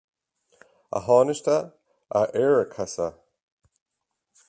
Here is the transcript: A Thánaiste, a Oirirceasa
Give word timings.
A 0.89 1.01
Thánaiste, 1.07 1.55
a 2.19 2.21
Oirirceasa 2.23 3.07